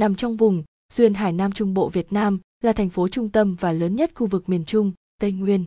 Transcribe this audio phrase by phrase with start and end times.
[0.00, 0.62] nằm trong vùng
[0.92, 4.10] duyên hải Nam Trung Bộ Việt Nam, là thành phố trung tâm và lớn nhất
[4.14, 5.64] khu vực miền Trung, Tây Nguyên.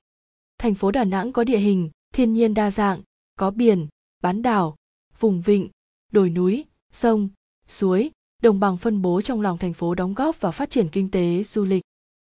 [0.58, 3.02] Thành phố Đà Nẵng có địa hình, thiên nhiên đa dạng,
[3.40, 3.88] có biển,
[4.24, 4.76] bán đảo,
[5.20, 5.70] vùng vịnh,
[6.12, 7.30] đồi núi, sông,
[7.68, 8.12] suối,
[8.42, 11.44] đồng bằng phân bố trong lòng thành phố đóng góp vào phát triển kinh tế,
[11.44, 11.82] du lịch.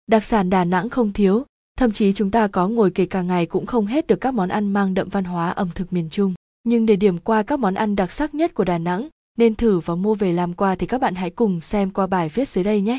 [0.07, 1.45] Đặc sản Đà Nẵng không thiếu,
[1.77, 4.49] thậm chí chúng ta có ngồi kể cả ngày cũng không hết được các món
[4.49, 6.35] ăn mang đậm văn hóa ẩm thực miền Trung.
[6.65, 9.09] Nhưng để điểm qua các món ăn đặc sắc nhất của Đà Nẵng,
[9.39, 12.29] nên thử và mua về làm quà thì các bạn hãy cùng xem qua bài
[12.29, 12.99] viết dưới đây nhé.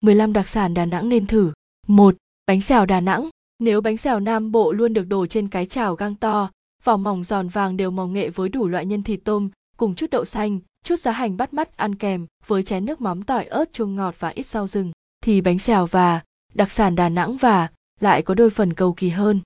[0.00, 1.52] 15 đặc sản Đà Nẵng nên thử.
[1.86, 2.16] 1.
[2.46, 3.28] Bánh xèo Đà Nẵng.
[3.58, 6.50] Nếu bánh xèo Nam Bộ luôn được đổ trên cái chảo gang to,
[6.84, 10.10] vỏ mỏng giòn vàng đều màu nghệ với đủ loại nhân thịt tôm, cùng chút
[10.10, 13.72] đậu xanh, chút giá hành bắt mắt ăn kèm với chén nước mắm tỏi ớt
[13.72, 14.92] chua ngọt và ít rau rừng,
[15.24, 16.20] thì bánh xèo và
[16.54, 17.68] đặc sản Đà Nẵng và
[18.00, 19.40] lại có đôi phần cầu kỳ hơn.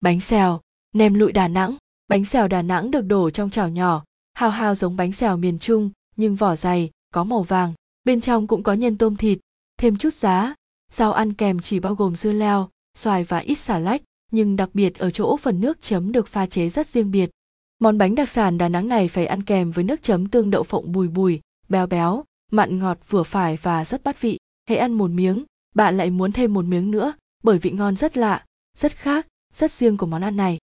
[0.00, 0.60] Bánh xèo,
[0.92, 1.76] nem lụi Đà Nẵng.
[2.08, 4.04] Bánh xèo Đà Nẵng được đổ trong chảo nhỏ,
[4.40, 7.74] hao hao giống bánh xèo miền Trung, nhưng vỏ dày, có màu vàng.
[8.04, 9.38] Bên trong cũng có nhân tôm thịt,
[9.78, 10.54] thêm chút giá.
[10.92, 14.70] Rau ăn kèm chỉ bao gồm dưa leo, xoài và ít xà lách, nhưng đặc
[14.74, 17.30] biệt ở chỗ phần nước chấm được pha chế rất riêng biệt.
[17.78, 20.62] Món bánh đặc sản Đà Nẵng này phải ăn kèm với nước chấm tương đậu
[20.62, 24.38] phộng bùi bùi, béo béo, mặn ngọt vừa phải và rất bắt vị.
[24.68, 27.12] Hãy ăn một miếng, bạn lại muốn thêm một miếng nữa,
[27.42, 28.44] bởi vị ngon rất lạ,
[28.78, 30.58] rất khác, rất riêng của món ăn này.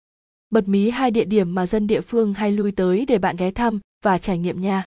[0.54, 3.52] Bật mí hai địa điểm mà dân địa phương hay lui tới để bạn ghé
[3.52, 4.84] thăm và trải nghiệm nha.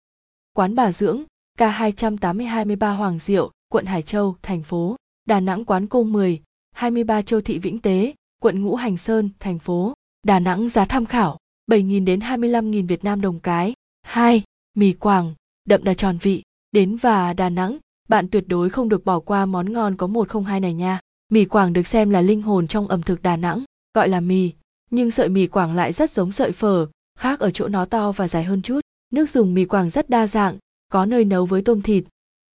[0.53, 1.23] Quán Bà Dưỡng,
[1.59, 4.95] K28023 Hoàng Diệu, quận Hải Châu, thành phố.
[5.25, 9.59] Đà Nẵng Quán Cô 10, 23 Châu Thị Vĩnh Tế, quận Ngũ Hành Sơn, thành
[9.59, 9.93] phố.
[10.23, 11.37] Đà Nẵng giá tham khảo
[11.71, 13.73] 7.000 đến 25.000 Việt Nam đồng cái.
[14.01, 14.43] 2.
[14.73, 15.33] Mì Quảng,
[15.65, 16.43] đậm đà tròn vị.
[16.71, 17.77] Đến và Đà Nẵng,
[18.09, 20.99] bạn tuyệt đối không được bỏ qua món ngon có 102 này nha.
[21.29, 24.51] Mì Quảng được xem là linh hồn trong ẩm thực Đà Nẵng, gọi là mì,
[24.93, 26.87] nhưng sợi mì Quảng lại rất giống sợi phở,
[27.19, 28.79] khác ở chỗ nó to và dài hơn chút.
[29.11, 30.57] Nước dùng mì Quảng rất đa dạng,
[30.89, 32.03] có nơi nấu với tôm thịt,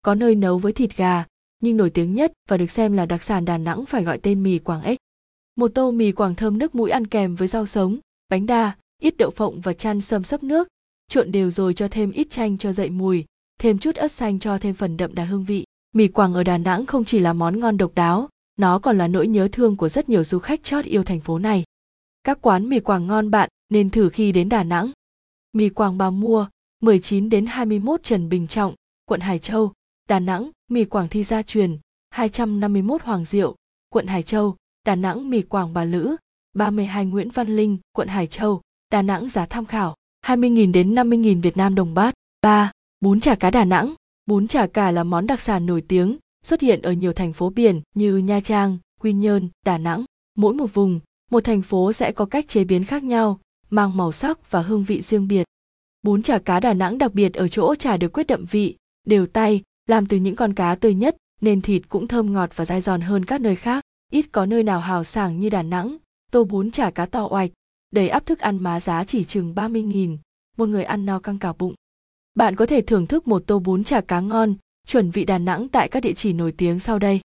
[0.02, 1.24] có nơi nấu với thịt gà,
[1.60, 4.42] nhưng nổi tiếng nhất và được xem là đặc sản Đà Nẵng phải gọi tên
[4.42, 4.98] mì Quảng ếch.
[5.56, 7.98] Một tô mì Quảng thơm nước mũi ăn kèm với rau sống,
[8.28, 10.68] bánh đa, ít đậu phộng và chăn sâm sấp nước,
[11.08, 13.24] trộn đều rồi cho thêm ít chanh cho dậy mùi,
[13.60, 15.64] thêm chút ớt xanh cho thêm phần đậm đà hương vị.
[15.94, 19.08] Mì Quảng ở Đà Nẵng không chỉ là món ngon độc đáo, nó còn là
[19.08, 21.64] nỗi nhớ thương của rất nhiều du khách chót yêu thành phố này.
[22.26, 24.90] Các quán mì Quảng ngon bạn nên thử khi đến Đà Nẵng.
[25.52, 26.48] Mì Quảng bà mua,
[26.82, 29.72] 19 đến 21 Trần Bình Trọng, quận Hải Châu,
[30.08, 31.78] Đà Nẵng, mì Quảng Thi Gia Truyền,
[32.10, 33.56] 251 Hoàng Diệu,
[33.88, 36.16] quận Hải Châu, Đà Nẵng mì Quảng Bà Lữ,
[36.54, 38.60] 32 Nguyễn Văn Linh, quận Hải Châu,
[38.92, 42.14] Đà Nẵng giá tham khảo, 20.000 đến 50.000 Việt Nam đồng bát.
[42.42, 42.72] 3.
[43.00, 43.94] Bún chả cá Đà Nẵng.
[44.26, 47.50] Bún chả cá là món đặc sản nổi tiếng, xuất hiện ở nhiều thành phố
[47.50, 50.04] biển như Nha Trang, Quy Nhơn, Đà Nẵng.
[50.36, 51.00] Mỗi một vùng,
[51.30, 54.84] một thành phố sẽ có cách chế biến khác nhau, mang màu sắc và hương
[54.84, 55.44] vị riêng biệt.
[56.02, 58.76] Bún chả cá Đà Nẵng đặc biệt ở chỗ chả được quyết đậm vị,
[59.06, 62.64] đều tay, làm từ những con cá tươi nhất nên thịt cũng thơm ngọt và
[62.64, 63.84] dai giòn hơn các nơi khác.
[64.12, 65.96] Ít có nơi nào hào sảng như Đà Nẵng,
[66.30, 67.50] tô bún chả cá to oạch,
[67.90, 70.16] đầy áp thức ăn má giá chỉ chừng 30.000,
[70.56, 71.74] một người ăn no căng cả bụng.
[72.34, 74.54] Bạn có thể thưởng thức một tô bún chả cá ngon,
[74.86, 77.20] chuẩn vị Đà Nẵng tại các địa chỉ nổi tiếng sau đây.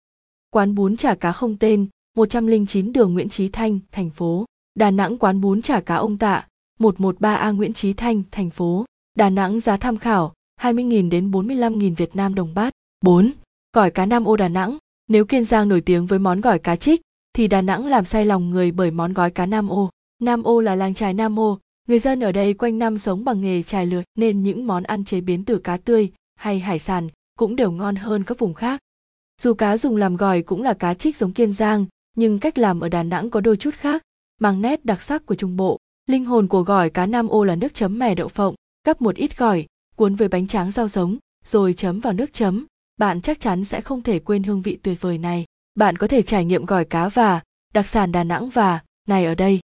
[0.49, 4.45] Quán bún chả cá không tên, 109 đường Nguyễn Chí Thanh, thành phố.
[4.75, 6.47] Đà Nẵng quán bún chả cá ông Tạ,
[6.79, 8.85] 113A Nguyễn Chí Thanh, thành phố.
[9.17, 12.73] Đà Nẵng giá tham khảo 20.000 đến 45.000 Việt Nam đồng bát.
[13.01, 13.31] 4.
[13.75, 14.77] Gỏi cá Nam ô Đà Nẵng.
[15.07, 17.01] Nếu Kiên Giang nổi tiếng với món gỏi cá trích,
[17.33, 19.89] thì Đà Nẵng làm say lòng người bởi món gói cá Nam ô.
[20.21, 23.41] Nam ô là làng trài Nam ô, người dân ở đây quanh năm sống bằng
[23.41, 27.07] nghề trài lưới nên những món ăn chế biến từ cá tươi hay hải sản
[27.37, 28.81] cũng đều ngon hơn các vùng khác.
[29.41, 31.85] Dù cá dùng làm gỏi cũng là cá trích giống Kiên Giang,
[32.17, 34.01] nhưng cách làm ở Đà Nẵng có đôi chút khác,
[34.39, 35.77] mang nét đặc sắc của Trung Bộ.
[36.05, 38.55] Linh hồn của gỏi cá Nam ô là nước chấm mè đậu phộng,
[38.85, 42.65] gắp một ít gỏi, cuốn với bánh tráng rau sống, rồi chấm vào nước chấm.
[42.97, 45.45] Bạn chắc chắn sẽ không thể quên hương vị tuyệt vời này.
[45.75, 47.41] Bạn có thể trải nghiệm gỏi cá và
[47.73, 49.59] đặc sản Đà Nẵng và này ở đây.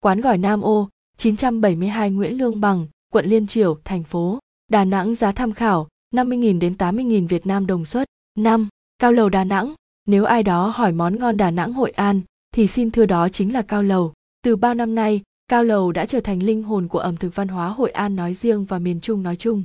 [0.00, 4.38] Quán gỏi Nam ô, 972 Nguyễn Lương Bằng, quận Liên Triểu, thành phố.
[4.70, 8.08] Đà Nẵng giá tham khảo 50.000 đến 80.000 Việt Nam đồng suất.
[8.38, 8.68] 5.
[8.98, 9.74] Cao lầu Đà Nẵng.
[10.08, 12.20] Nếu ai đó hỏi món ngon Đà Nẵng Hội An,
[12.54, 14.12] thì xin thưa đó chính là cao lầu.
[14.42, 17.48] Từ bao năm nay, cao lầu đã trở thành linh hồn của ẩm thực văn
[17.48, 19.64] hóa Hội An nói riêng và miền Trung nói chung.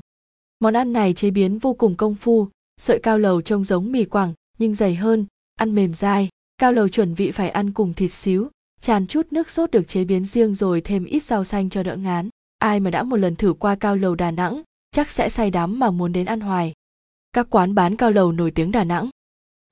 [0.60, 2.48] Món ăn này chế biến vô cùng công phu,
[2.78, 5.26] sợi cao lầu trông giống mì quảng nhưng dày hơn,
[5.56, 6.30] ăn mềm dai.
[6.58, 8.48] Cao lầu chuẩn vị phải ăn cùng thịt xíu,
[8.82, 11.96] tràn chút nước sốt được chế biến riêng rồi thêm ít rau xanh cho đỡ
[11.96, 12.30] ngán.
[12.60, 14.62] Ai mà đã một lần thử qua cao lầu Đà Nẵng,
[14.92, 16.74] chắc sẽ say đắm mà muốn đến ăn hoài.
[17.34, 19.10] Các quán bán cao lầu nổi tiếng Đà Nẵng.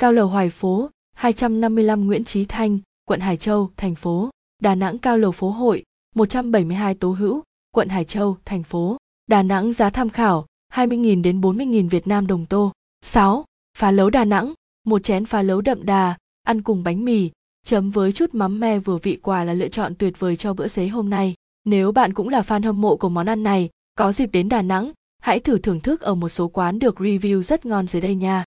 [0.02, 4.30] Cao lầu Hoài phố, 255 Nguyễn Chí Thanh, quận Hải Châu, thành phố.
[4.62, 5.84] Đà Nẵng cao lầu phố hội,
[6.16, 8.98] 172 Tố Hữu, quận Hải Châu, thành phố.
[9.28, 12.72] Đà Nẵng giá tham khảo 20.000 đến 40.000 Việt Nam đồng tô.
[13.02, 13.46] 6.
[13.78, 14.54] Phá lấu Đà Nẵng,
[14.88, 17.30] một chén phá lấu đậm đà, ăn cùng bánh mì,
[17.66, 20.68] chấm với chút mắm me vừa vị quả là lựa chọn tuyệt vời cho bữa
[20.68, 21.34] xế hôm nay.
[21.66, 24.62] Nếu bạn cũng là fan hâm mộ của món ăn này, có dịp đến Đà
[24.62, 28.16] Nẵng, hãy thử thưởng thức ở một số quán được review rất ngon dưới đây
[28.16, 28.44] nha.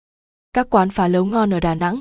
[0.54, 2.00] Các quán phá lấu ngon ở Đà Nẵng.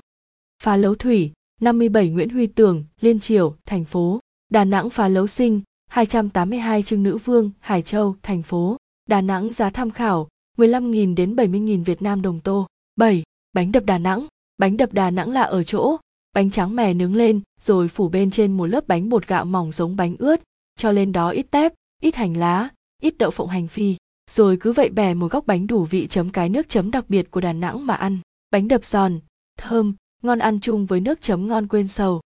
[0.62, 4.20] Phá lấu Thủy, 57 Nguyễn Huy Tường, Liên Triều, thành phố.
[4.48, 8.76] Đà Nẵng phá lấu Sinh, 282 Trưng Nữ Vương, Hải Châu, thành phố.
[9.08, 12.66] Đà Nẵng giá tham khảo 15.000 đến 70.000 Việt Nam đồng tô.
[12.96, 13.22] 7.
[13.52, 14.26] Bánh đập Đà Nẵng.
[14.58, 15.96] Bánh đập Đà Nẵng là ở chỗ,
[16.32, 19.72] bánh trắng mè nướng lên rồi phủ bên trên một lớp bánh bột gạo mỏng
[19.72, 20.40] giống bánh ướt,
[20.76, 22.68] cho lên đó ít tép, ít hành lá,
[23.02, 23.96] ít đậu phộng hành phi,
[24.30, 27.30] rồi cứ vậy bè một góc bánh đủ vị chấm cái nước chấm đặc biệt
[27.30, 28.18] của Đà Nẵng mà ăn.
[28.50, 29.20] Bánh đập giòn,
[29.58, 32.20] thơm, ngon ăn chung với nước chấm ngon quên sầu.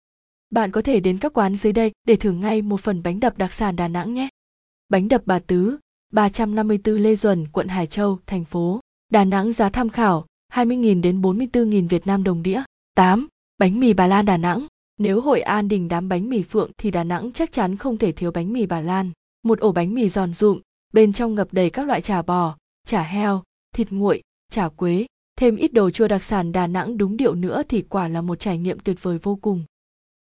[0.51, 3.39] Bạn có thể đến các quán dưới đây để thử ngay một phần bánh đập
[3.39, 4.29] đặc sản Đà Nẵng nhé.
[4.89, 5.79] Bánh đập Bà Tứ,
[6.13, 8.81] 354 Lê Duẩn, quận Hải Châu, thành phố.
[9.13, 12.63] Đà Nẵng giá tham khảo 20.000 đến 44.000 Việt Nam đồng đĩa.
[12.95, 13.29] 8.
[13.59, 14.67] Bánh mì Bà Lan Đà Nẵng.
[14.99, 18.13] Nếu Hội An đình đám bánh mì phượng thì Đà Nẵng chắc chắn không thể
[18.13, 19.11] thiếu bánh mì Bà Lan.
[19.43, 20.61] Một ổ bánh mì giòn rụm,
[20.93, 22.57] bên trong ngập đầy các loại chả bò,
[22.87, 23.43] chả heo,
[23.75, 25.07] thịt nguội, chả quế,
[25.41, 28.41] thêm ít đồ chua đặc sản Đà Nẵng đúng điệu nữa thì quả là một
[28.41, 29.65] trải nghiệm tuyệt vời vô cùng.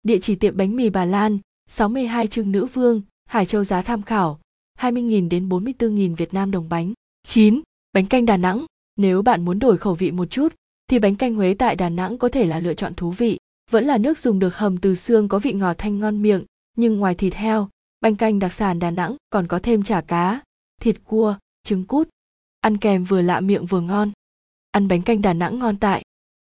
[0.03, 1.39] Địa chỉ tiệm bánh mì Bà Lan,
[1.69, 4.41] 62 Trưng Nữ Vương, Hải Châu giá tham khảo,
[4.79, 6.93] 20.000 đến 44.000 Việt Nam đồng bánh.
[7.27, 7.61] 9.
[7.93, 8.67] Bánh canh Đà Nẵng.
[8.97, 10.55] Nếu bạn muốn đổi khẩu vị một chút,
[10.91, 13.39] thì bánh canh Huế tại Đà Nẵng có thể là lựa chọn thú vị.
[13.71, 16.45] Vẫn là nước dùng được hầm từ xương có vị ngọt thanh ngon miệng,
[16.77, 17.69] nhưng ngoài thịt heo,
[18.01, 20.41] bánh canh đặc sản Đà Nẵng còn có thêm chả cá,
[20.81, 22.09] thịt cua, trứng cút.
[22.61, 24.13] Ăn kèm vừa lạ miệng vừa ngon.
[24.71, 26.03] Ăn bánh canh Đà Nẵng ngon tại.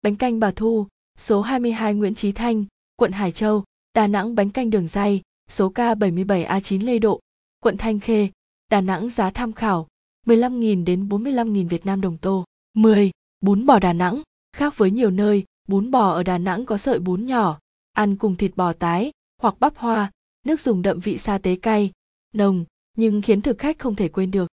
[0.02, 2.66] Bánh canh Bà Thu, số 22 Nguyễn Chí Thanh,
[2.96, 3.64] quận Hải Châu,
[3.94, 7.20] Đà Nẵng bánh canh đường dây, số K77A9 Lê Độ,
[7.60, 8.30] quận Thanh Khê,
[8.72, 9.88] Đà Nẵng giá tham khảo
[10.26, 12.46] 15.000 đến 45.000 Việt Nam đồng tô.
[12.74, 13.12] 10.
[13.42, 14.22] Bún bò Đà Nẵng.
[14.54, 17.60] Khác với nhiều nơi, bún bò ở Đà Nẵng có sợi bún nhỏ,
[17.92, 20.12] ăn cùng thịt bò tái hoặc bắp hoa,
[20.46, 21.92] nước dùng đậm vị sa tế cay,
[22.34, 22.66] nồng,
[22.98, 24.48] nhưng khiến thực khách không thể quên được.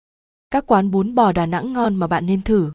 [0.50, 2.72] Các quán bún bò Đà Nẵng ngon mà bạn nên thử.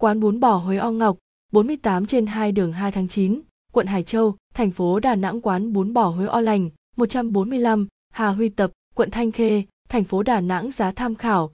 [0.00, 1.18] Quán bún bò Huế O Ngọc,
[1.52, 3.40] 48 trên 2 đường 2 tháng 9,
[3.72, 8.28] quận Hải Châu, thành phố Đà Nẵng quán bún bò Huế O Lành, 145, Hà
[8.28, 11.50] Huy Tập, quận Thanh Khê, thành phố Đà Nẵng giá tham khảo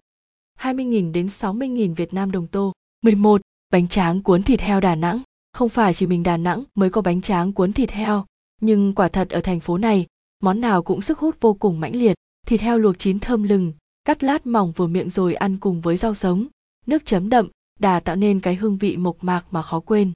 [0.61, 2.73] 20.000 đến 60.000 Việt Nam đồng tô.
[3.03, 3.41] 11.
[3.73, 5.23] Bánh tráng cuốn thịt heo Đà Nẵng.
[5.53, 8.25] Không phải chỉ mình Đà Nẵng mới có bánh tráng cuốn thịt heo,
[8.61, 10.07] nhưng quả thật ở thành phố này,
[10.43, 12.15] món nào cũng sức hút vô cùng mãnh liệt.
[12.47, 13.73] Thịt heo luộc chín thơm lừng,
[14.05, 16.47] cắt lát mỏng vừa miệng rồi ăn cùng với rau sống,
[16.87, 17.49] nước chấm đậm,
[17.81, 20.13] đà tạo nên cái hương vị mộc mạc mà khó quên.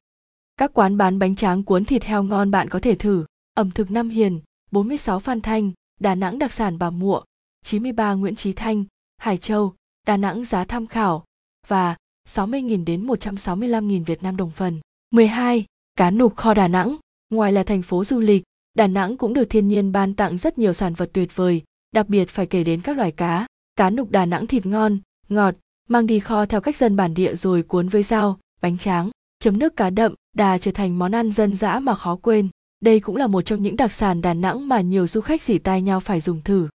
[0.57, 3.25] Các quán bán bánh tráng cuốn thịt heo ngon bạn có thể thử.
[3.55, 4.41] Ẩm thực Nam Hiền,
[4.71, 7.23] 46 Phan Thanh, Đà Nẵng đặc sản bà Mụa,
[7.65, 8.85] 93 Nguyễn Trí Thanh,
[9.19, 9.75] Hải Châu,
[10.07, 11.25] Đà Nẵng giá tham khảo
[11.67, 11.97] và
[12.29, 14.81] 60.000 đến 165.000 Việt Nam đồng phần.
[15.11, 15.65] 12.
[15.97, 16.97] Cá nục kho Đà Nẵng.
[17.31, 18.43] Ngoài là thành phố du lịch,
[18.75, 22.09] Đà Nẵng cũng được thiên nhiên ban tặng rất nhiều sản vật tuyệt vời, đặc
[22.09, 23.47] biệt phải kể đến các loài cá.
[23.77, 24.99] Cá nục Đà Nẵng thịt ngon,
[25.29, 25.55] ngọt,
[25.91, 29.59] mang đi kho theo cách dân bản địa rồi cuốn với rau, bánh tráng, chấm
[29.59, 32.49] nước cá đậm, đà trở thành món ăn dân dã mà khó quên.
[32.81, 35.59] Đây cũng là một trong những đặc sản Đà Nẵng mà nhiều du khách dỉ
[35.59, 36.69] tai nhau phải dùng thử.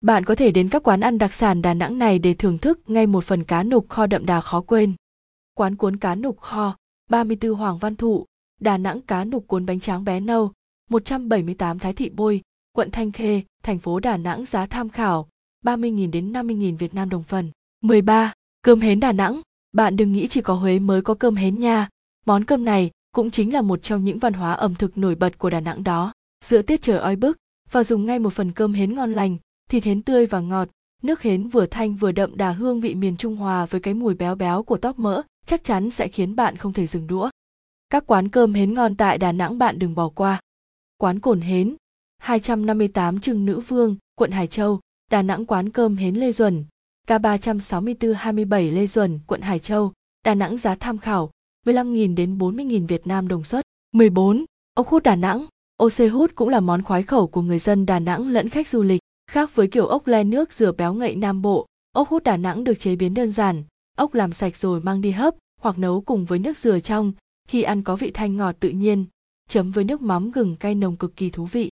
[0.00, 2.90] Bạn có thể đến các quán ăn đặc sản Đà Nẵng này để thưởng thức
[2.90, 4.94] ngay một phần cá nục kho đậm đà khó quên.
[5.54, 6.76] Quán cuốn cá nục kho,
[7.10, 8.26] 34 Hoàng Văn Thụ,
[8.60, 10.52] Đà Nẵng cá nục cuốn bánh tráng bé nâu,
[10.90, 12.40] 178 Thái Thị Bôi,
[12.72, 15.28] quận Thanh Khê, thành phố Đà Nẵng giá tham khảo,
[15.64, 17.50] 30.000 đến 50.000 Việt Nam đồng phần.
[17.82, 18.32] 13.
[18.66, 19.40] Cơm hến Đà Nẵng.
[19.72, 21.88] Bạn đừng nghĩ chỉ có Huế mới có cơm hến nha.
[22.26, 25.38] Món cơm này cũng chính là một trong những văn hóa ẩm thực nổi bật
[25.38, 26.12] của Đà Nẵng đó.
[26.44, 27.36] Giữa tiết trời oi bức,
[27.70, 29.36] và dùng ngay một phần cơm hến ngon lành,
[29.70, 30.68] thịt hến tươi và ngọt,
[31.02, 34.14] nước hến vừa thanh vừa đậm đà hương vị miền Trung Hòa với cái mùi
[34.14, 37.30] béo béo của tóp mỡ, chắc chắn sẽ khiến bạn không thể dừng đũa.
[37.90, 40.40] Các quán cơm hến ngon tại Đà Nẵng bạn đừng bỏ qua.
[40.98, 41.76] Quán Cồn Hến,
[42.18, 46.64] 258 Trưng Nữ Vương, quận Hải Châu, Đà Nẵng quán cơm hến Lê Duẩn,
[47.08, 49.92] K36427 Lê Duẩn, quận Hải Châu,
[50.24, 51.30] Đà Nẵng giá tham khảo
[51.66, 53.64] 15.000 đến 40.000 Việt Nam đồng suất.
[53.92, 54.44] 14.
[54.74, 55.46] Ốc hút Đà Nẵng.
[55.82, 58.82] OC hút cũng là món khoái khẩu của người dân Đà Nẵng lẫn khách du
[58.82, 59.00] lịch.
[59.30, 62.64] Khác với kiểu ốc le nước rửa béo ngậy Nam Bộ, ốc hút Đà Nẵng
[62.64, 63.62] được chế biến đơn giản,
[63.96, 67.12] ốc làm sạch rồi mang đi hấp hoặc nấu cùng với nước dừa trong,
[67.48, 69.04] khi ăn có vị thanh ngọt tự nhiên,
[69.48, 71.70] chấm với nước mắm gừng cay nồng cực kỳ thú vị.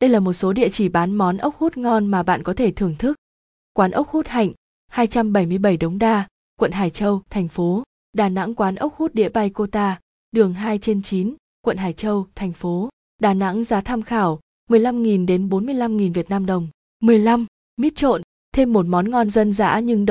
[0.00, 2.70] Đây là một số địa chỉ bán món ốc hút ngon mà bạn có thể
[2.70, 3.16] thưởng thức.
[3.72, 4.52] Quán ốc hút hạnh,
[4.94, 6.28] 277 Đống Đa,
[6.60, 7.82] quận Hải Châu, thành phố.
[8.12, 10.00] Đà Nẵng quán ốc hút đĩa bay Cota,
[10.32, 11.34] đường 2 trên 9,
[11.64, 12.88] quận Hải Châu, thành phố.
[13.22, 16.68] Đà Nẵng giá tham khảo 15.000 đến 45.000 Việt Nam đồng.
[17.00, 17.46] 15.
[17.76, 18.22] Mít trộn,
[18.52, 20.02] thêm một món ngon dân dã nhưng